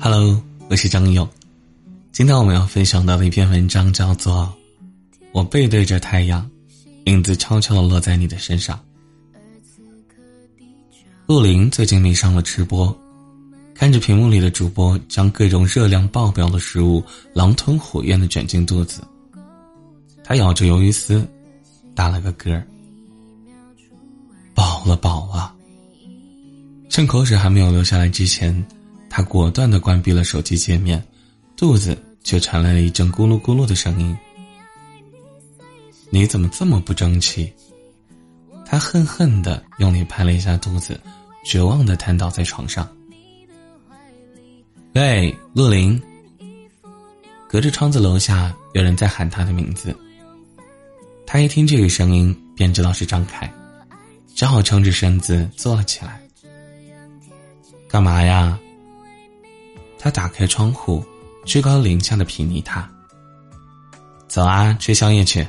[0.00, 1.28] Hello，我是张勇。
[2.12, 4.56] 今天我们要分享到的一篇文章叫做
[5.32, 6.48] 《我背对着太阳，
[7.06, 8.78] 影子悄悄的落在你的身上》。
[11.26, 12.96] 陆林最近迷上了吃播，
[13.74, 17.02] 看着屏幕里的主播将各种热量爆表的食物
[17.34, 19.02] 狼吞虎咽的卷进肚子，
[20.22, 21.26] 他咬着鱿鱼丝，
[21.96, 22.62] 打了个嗝。
[24.54, 25.52] 饱了，饱了。
[26.88, 28.64] 趁口水还没有流下来之前，
[29.18, 31.04] 他果断的关闭了手机界面，
[31.56, 34.16] 肚子却传来了一阵咕噜咕噜的声音。
[36.08, 37.52] 你怎么这么不争气？
[38.64, 41.00] 他恨恨的用力拍了一下肚子，
[41.44, 42.88] 绝望的瘫倒在床上。
[44.94, 46.00] 喂，陆林。
[47.48, 49.92] 隔着窗子楼下有人在喊他的名字。
[51.26, 53.52] 他一听这个声音，便知道是张凯，
[54.36, 56.22] 只好撑着身子坐了起来。
[57.88, 58.56] 干嘛呀？
[59.98, 61.04] 他打开窗户，
[61.44, 62.88] 居高临下的睥睨他。
[64.28, 65.46] 走啊，吃宵夜去。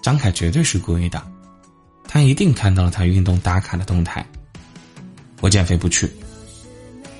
[0.00, 1.22] 张凯绝对是故意的，
[2.04, 4.24] 他一定看到了他运动打卡的动态。
[5.40, 6.10] 我减肥不去。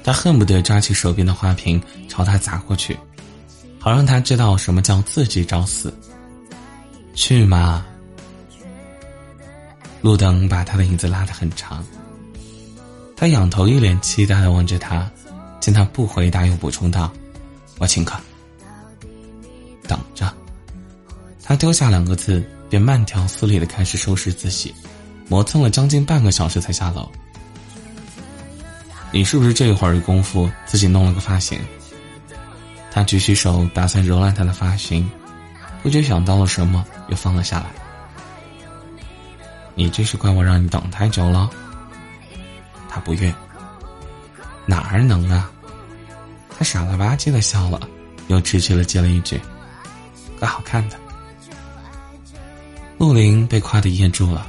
[0.02, 2.96] 他恨不得抓起手边的花瓶朝他砸过去，
[3.78, 5.92] 好让他知道什么叫自己找死。
[7.14, 7.84] 去嘛！
[10.00, 11.84] 路灯把他的影子拉得很长。
[13.14, 15.10] 他仰头，一脸期待的望着他，
[15.60, 17.12] 见他不回答，又补充道
[17.78, 18.18] ：“我请客。”
[19.86, 20.32] 等着。
[21.42, 24.74] 他丢下两个字，便慢条斯理的开始收拾自己，
[25.28, 27.10] 磨蹭了将近半个小时才下楼。
[29.12, 31.58] 你是不是这一会儿的功夫自己弄了个发型？
[32.92, 35.08] 他举起手打算揉烂他的发型，
[35.82, 37.66] 不觉想到了什么，又放了下来。
[39.74, 41.50] 你这是怪我让你等太久了？
[42.88, 43.32] 他不悦，
[44.70, 45.50] 哪儿能啊？
[46.56, 47.80] 他傻了吧唧的笑了，
[48.28, 49.40] 又痴痴的接了一句
[50.38, 50.96] ：“怪好看的。”
[52.96, 54.46] 陆林被夸的噎住了，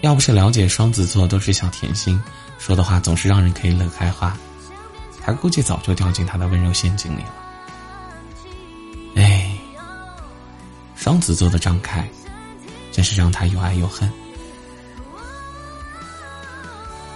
[0.00, 2.18] 要不是了解双子座都是小甜心，
[2.58, 4.34] 说的话总是让人可以乐开花，
[5.22, 7.34] 他估计早就掉进他的温柔陷阱里了。
[9.16, 9.54] 哎，
[10.96, 12.08] 双子座的张开，
[12.90, 14.10] 真是让他又爱又恨。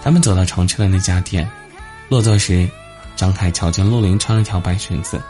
[0.03, 1.49] 他们走到常去的那家店，
[2.07, 2.69] 落座时，
[3.15, 5.21] 张凯瞧见陆林穿了条白裙子，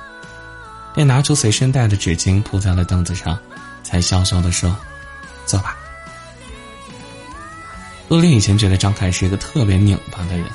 [0.94, 3.40] 便拿出随身带的纸巾铺在了凳子上，
[3.82, 4.76] 才笑笑的说
[5.46, 5.78] ：“坐吧。”
[8.10, 10.46] 陆林以前觉得张凯是一个特别拧巴的人，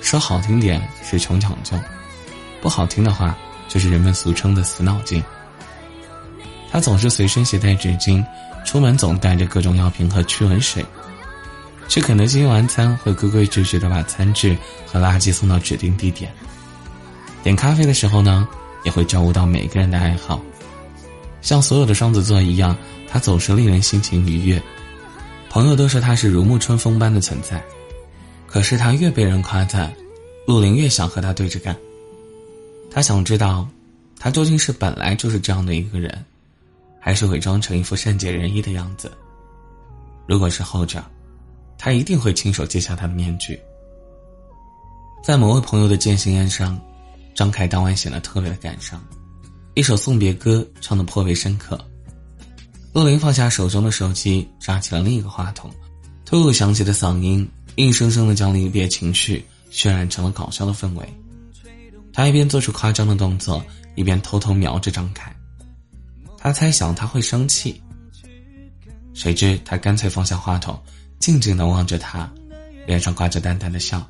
[0.00, 1.78] 说好听点是穷讲究，
[2.60, 3.36] 不好听的话
[3.68, 5.22] 就是人们俗称的死脑筋。
[6.70, 8.22] 他总是随身携带纸巾，
[8.64, 10.84] 出门总带着各种药品和驱蚊水。
[11.88, 16.32] 去肯德基用完餐，会规规矩矩的把餐具和垃圾送到指定地点。
[17.42, 18.48] 点咖啡的时候呢，
[18.84, 20.42] 也会照顾到每个人的爱好。
[21.40, 22.76] 像所有的双子座一样，
[23.08, 24.60] 他总是令人心情愉悦。
[25.48, 27.62] 朋友都说他是如沐春风般的存在。
[28.46, 29.92] 可是他越被人夸赞，
[30.46, 31.76] 陆林越想和他对着干。
[32.90, 33.66] 他想知道，
[34.18, 36.24] 他究竟是本来就是这样的一个人，
[37.00, 39.12] 还是伪装成一副善解人意的样子？
[40.26, 41.04] 如果是后者。
[41.78, 43.60] 他一定会亲手揭下他的面具。
[45.22, 46.80] 在某位朋友的践行宴上，
[47.34, 49.02] 张凯当晚显得特别的感伤，
[49.74, 51.78] 一首送别歌唱得颇为深刻。
[52.92, 55.70] 陆林放下手中的手机，抓起了另一个话筒，
[56.24, 61.06] 突兀响起的嗓音硬生生的将离别情绪渲染成了搞笑的氛围。
[62.12, 63.62] 他一边做出夸张的动作，
[63.96, 65.34] 一边偷偷瞄着张凯。
[66.38, 67.82] 他猜想他会生气，
[69.12, 70.80] 谁知他干脆放下话筒。
[71.18, 72.30] 静静的望着他，
[72.86, 74.06] 脸上挂着淡淡的笑。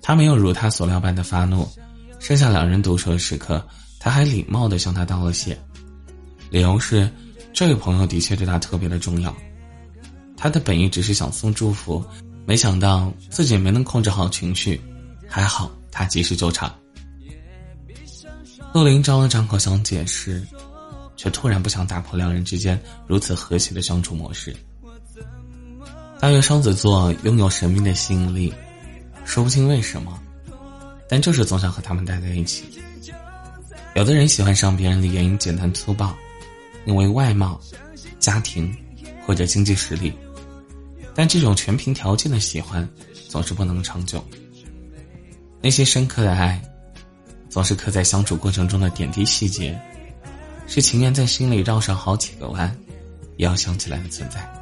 [0.00, 1.68] 他没有如他所料般的发怒，
[2.18, 3.64] 剩下两人独处的时刻，
[4.00, 5.56] 他还礼貌的向他道了谢，
[6.50, 7.08] 理由是
[7.52, 9.34] 这位朋友的确对他特别的重要。
[10.36, 12.04] 他的本意只是想送祝福，
[12.44, 14.80] 没想到自己没能控制好情绪，
[15.28, 16.74] 还好他及时救场。
[18.74, 20.42] 陆林张了张口想解释，
[21.16, 24.56] 却突然不想打破两人之间如此和谐的相处模式。
[26.22, 28.54] 大约双子座拥有神秘的吸引力，
[29.24, 30.16] 说不清为什么，
[31.08, 32.62] 但就是总想和他们待在一起。
[33.96, 36.16] 有的人喜欢上别人的原因简单粗暴，
[36.84, 37.60] 因为外貌、
[38.20, 38.72] 家庭
[39.26, 40.12] 或者经济实力，
[41.12, 42.88] 但这种全凭条件的喜欢
[43.28, 44.24] 总是不能长久。
[45.60, 46.62] 那些深刻的爱，
[47.48, 49.76] 总是刻在相处过程中的点滴细节，
[50.68, 52.72] 是情愿在心里绕上好几个弯，
[53.38, 54.61] 也要想起来的存在。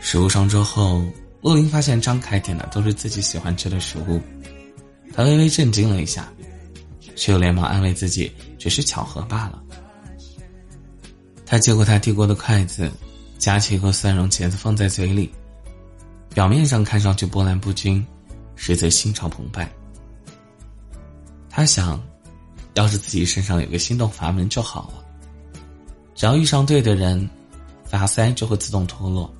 [0.00, 1.04] 食物上桌后，
[1.42, 4.20] 陆林发现张凯点的都是自己喜欢吃的食物，
[5.14, 6.32] 他微微震惊了一下，
[7.14, 9.62] 却又连忙安慰自己只是巧合罢了。
[11.44, 12.90] 他接过他递过的筷子，
[13.38, 15.30] 夹起一个蒜蓉茄子放在嘴里，
[16.34, 18.04] 表面上看上去波澜不惊，
[18.56, 19.70] 实则心潮澎湃。
[21.48, 22.02] 他想，
[22.74, 25.04] 要是自己身上有个心动阀门就好了，
[26.14, 27.28] 只要遇上对的人，
[27.84, 29.32] 阀塞就会自动脱落，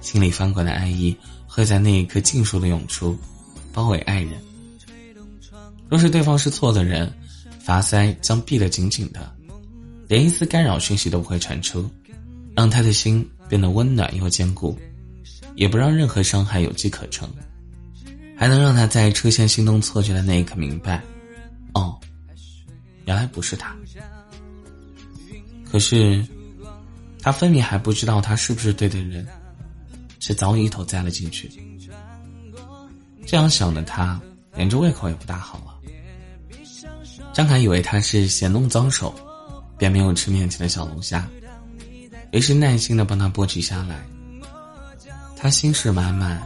[0.00, 1.16] 心里翻滚的爱意。
[1.52, 3.18] 会在那一刻尽数的涌出，
[3.72, 4.40] 包围爱人。
[5.88, 7.12] 若是对方是错的人，
[7.58, 9.34] 阀塞将闭得紧紧的，
[10.06, 11.90] 连一丝干扰讯息都不会传出，
[12.54, 14.78] 让他的心变得温暖又坚固，
[15.56, 17.28] 也不让任何伤害有机可乘，
[18.36, 21.02] 还能让他在出现心动错觉的那一刻明白，
[21.74, 21.98] 哦，
[23.06, 23.74] 原来不是他。
[25.68, 26.24] 可是，
[27.20, 29.26] 他分明还不知道他是不是对的人。
[30.20, 31.50] 却早已一头栽了进去。
[33.26, 34.20] 这样想的他，
[34.54, 35.76] 连着胃口也不大好了。
[37.32, 39.14] 张凯以为他是嫌弄脏手，
[39.78, 41.28] 便没有吃面前的小龙虾，
[42.32, 44.04] 于是耐心的帮他剥取下来。
[45.36, 46.42] 他心事满满，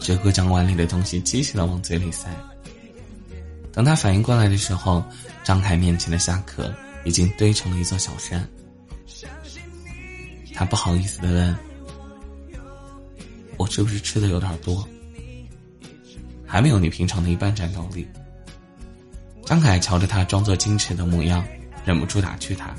[0.00, 2.28] 只顾将碗里的东西机械的往嘴里塞。
[3.70, 5.04] 等他反应过来的时候，
[5.44, 6.72] 张凯面前的虾壳
[7.04, 8.48] 已经堆成了一座小山。
[10.54, 11.56] 他不好意思的问。
[13.66, 14.86] 是不是吃的有点多？
[16.46, 18.06] 还没有你平常的一半战斗力。
[19.44, 21.44] 张凯瞧着他装作矜持的模样，
[21.84, 22.74] 忍不住打趣他。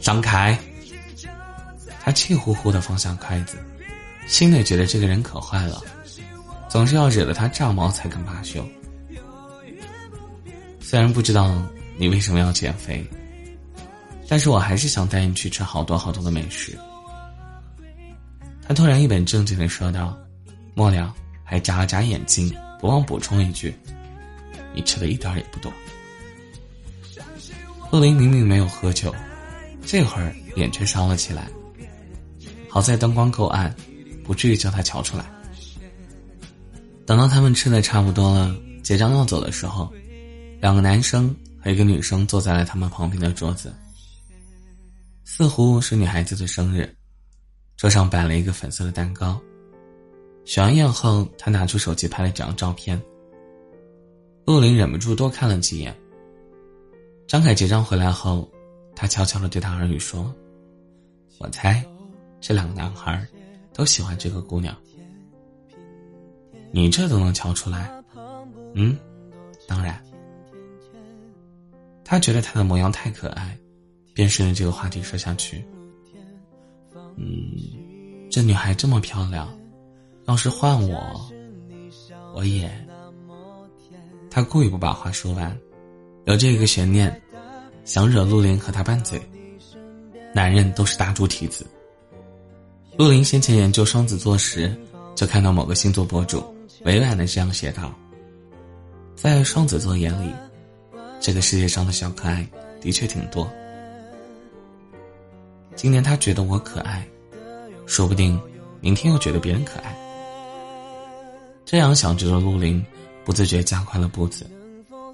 [0.00, 0.58] 张凯，
[2.00, 3.58] 他气呼呼的放下筷子，
[4.26, 5.82] 心里觉得这个人可坏了，
[6.68, 8.66] 总是要惹得他炸毛才肯罢休。
[10.80, 11.60] 虽然不知道
[11.98, 13.04] 你为什么要减肥，
[14.28, 16.78] 但是我还是想带你去吃好多好多的美食。
[18.66, 20.16] 他突然一本正经的说道，
[20.74, 21.14] 末了
[21.44, 23.72] 还眨了眨眼睛，不忘补充一句
[24.74, 25.72] ：“你吃的一点也不多。”
[27.92, 29.14] 陆林明明没有喝酒，
[29.84, 31.48] 这会儿脸却烧了起来。
[32.68, 33.72] 好在灯光够暗，
[34.24, 35.24] 不至于叫他瞧出来。
[37.06, 39.90] 等到他们吃的差不多了，结账要走的时候，
[40.60, 43.72] 两个男生和一个女生坐在了他们旁边的桌子，
[45.24, 46.92] 似乎是女孩子的生日。
[47.76, 49.38] 桌上摆了一个粉色的蛋糕。
[50.44, 53.00] 许完宴后，他拿出手机拍了几张照片。
[54.46, 55.94] 陆林忍不住多看了几眼。
[57.26, 58.48] 张凯结账回来后，
[58.94, 60.32] 他悄悄的对他耳语说
[61.38, 61.84] ：“我猜，
[62.40, 63.26] 这两个男孩
[63.74, 64.74] 都喜欢这个姑娘。
[66.70, 67.92] 你这都能瞧出来？
[68.74, 68.96] 嗯，
[69.66, 70.02] 当然。”
[72.04, 73.58] 他觉得他的模样太可爱，
[74.14, 75.62] 便顺着这个话题说下去。
[78.36, 79.48] 这女孩这么漂亮，
[80.26, 81.32] 要是换我，
[82.34, 82.70] 我也。
[84.30, 85.58] 他故意不把话说完，
[86.26, 87.18] 留这个悬念，
[87.86, 89.18] 想惹陆林和他拌嘴。
[90.34, 91.66] 男人都是大猪蹄子。
[92.98, 94.70] 陆林先前研究双子座时，
[95.14, 96.44] 就看到某个星座博主
[96.84, 97.90] 委婉的这样写道：
[99.14, 100.30] 在双子座眼里，
[101.22, 102.46] 这个世界上的小可爱
[102.82, 103.50] 的确挺多。
[105.74, 107.08] 今年他觉得我可爱，
[107.86, 108.38] 说不定
[108.80, 109.96] 明天又觉得别人可爱。
[111.64, 112.84] 这样想着的陆林，
[113.24, 114.46] 不自觉加快了步子，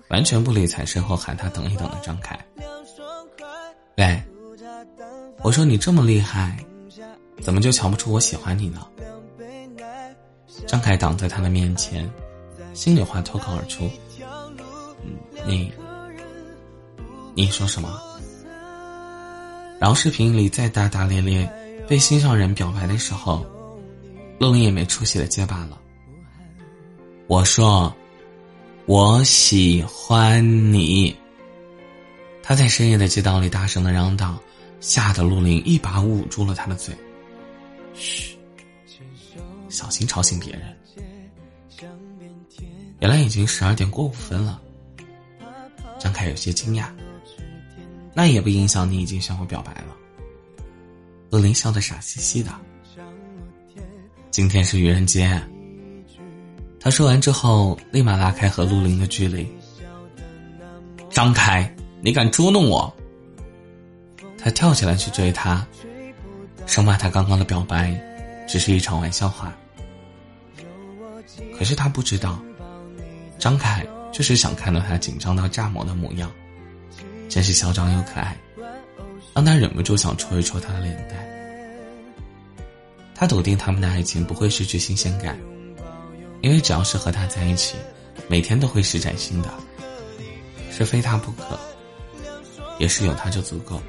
[0.08, 2.38] 完全不理睬身后喊他等一等的张凯。
[3.96, 4.22] 喂，
[5.42, 6.56] 我说你这么厉害，
[7.40, 8.86] 怎么就瞧不出我喜欢你呢？
[10.66, 12.10] 张凯挡在他的面前，
[12.74, 13.88] 心里话脱口而出
[15.46, 15.72] ：“你，
[17.34, 18.00] 你说什么？”
[19.80, 21.50] 然后视频里再大大咧咧，
[21.92, 23.46] 被心上人表白的时候，
[24.38, 25.78] 陆林也没出息的结巴了。
[27.26, 27.94] 我说，
[28.86, 31.14] 我喜欢你。
[32.42, 34.40] 他在深夜的街道里大声的嚷道，
[34.80, 36.96] 吓得陆林一把捂住了他的嘴。
[37.92, 38.38] 嘘，
[39.68, 40.74] 小心吵醒别人。
[43.00, 44.62] 原来已经十二点过五分了。
[46.00, 46.86] 张凯有些惊讶。
[48.14, 49.91] 那也不影响你已经向我表白了。
[51.32, 52.52] 陆林笑得傻兮兮的。
[54.30, 55.40] 今天是愚人节。
[56.78, 59.50] 他说完之后，立马拉开和陆林的距离。
[61.08, 62.94] 张开，你敢捉弄我？
[64.36, 65.66] 他跳起来去追他，
[66.66, 67.98] 生怕他刚刚的表白
[68.46, 69.56] 只是一场玩笑话。
[71.56, 72.38] 可是他不知道，
[73.38, 76.30] 张凯就是想看到他紧张到炸毛的模样。
[77.26, 78.36] 真是嚣张又可爱，
[79.34, 81.18] 让他忍不住想戳一戳他的脸蛋。
[83.14, 85.38] 他笃定他们的爱情不会失去新鲜感，
[86.40, 87.76] 因为只要是和他在一起，
[88.28, 89.48] 每天都会是崭新的，
[90.72, 91.58] 是非他不可，
[92.78, 93.80] 也是有他就足够。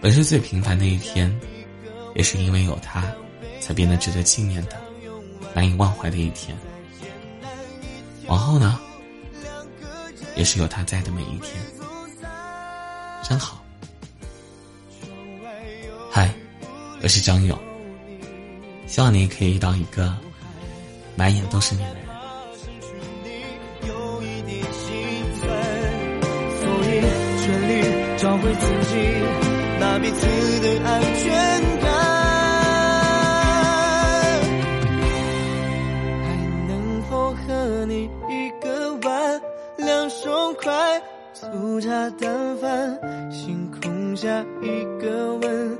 [0.00, 1.34] 本是最平凡的一天，
[2.14, 3.04] 也是因为有他，
[3.60, 4.80] 才变得值得纪念的、
[5.52, 6.56] 难以忘怀的一天。
[8.28, 8.78] 往后呢，
[10.36, 11.54] 也是有他在的每一天，
[13.28, 13.60] 真好。
[16.12, 16.32] 嗨，
[17.02, 17.58] 我是张勇，
[18.86, 20.14] 希望你可以遇到一个
[21.16, 21.96] 满眼都是你的人。
[27.42, 27.72] 全力
[28.16, 28.96] 找回自己。
[29.78, 30.26] 那彼此
[30.60, 31.95] 的安全感，
[41.76, 42.98] 粗茶淡饭，
[43.30, 45.78] 星空下一个吻，